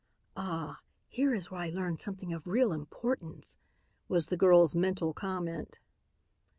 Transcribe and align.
"Ah! 0.35 0.79
Here 1.09 1.31
is 1.31 1.51
where 1.51 1.61
I 1.61 1.69
learn 1.69 1.99
something 1.99 2.33
of 2.33 2.47
real 2.47 2.73
importance," 2.73 3.57
was 4.07 4.29
the 4.29 4.35
girl's 4.35 4.73
mental 4.73 5.13
comment. 5.13 5.77